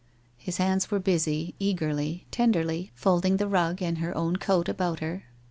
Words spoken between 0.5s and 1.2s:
hands were